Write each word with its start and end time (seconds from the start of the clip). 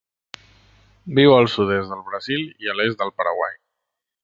Viu 1.19 1.33
al 1.35 1.51
sud-est 1.57 1.93
del 1.93 2.03
Brasil 2.09 2.49
i 2.67 2.75
l'est 2.81 3.05
del 3.05 3.15
Paraguai. 3.21 3.55